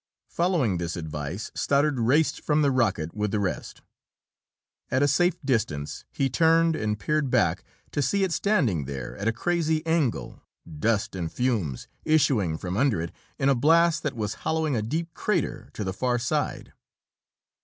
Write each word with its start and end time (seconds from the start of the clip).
Following 0.31 0.79
this 0.79 0.95
advice, 0.95 1.51
Stoddard 1.53 1.99
raced 1.99 2.41
from 2.41 2.63
the 2.63 2.71
rocket 2.71 3.13
with 3.13 3.29
the 3.29 3.39
rest. 3.39 3.83
At 4.89 5.03
a 5.03 5.07
safe 5.07 5.35
distance, 5.45 6.05
he 6.11 6.27
turned 6.27 6.75
and 6.75 6.97
peered 6.99 7.29
back 7.29 7.63
to 7.91 8.01
see 8.01 8.23
it 8.23 8.31
standing 8.31 8.85
there 8.85 9.15
at 9.17 9.27
a 9.27 9.31
crazy 9.31 9.85
angle, 9.85 10.41
dust 10.67 11.15
and 11.15 11.31
fumes 11.31 11.87
issuing 12.03 12.57
from 12.57 12.77
under 12.77 12.99
it 12.99 13.11
in 13.37 13.47
a 13.47 13.53
blast 13.53 14.01
that 14.01 14.15
was 14.15 14.33
hollowing 14.41 14.75
a 14.75 14.81
deep 14.81 15.13
crater 15.13 15.69
to 15.73 15.83
the 15.83 15.93
far 15.93 16.17
side. 16.17 16.73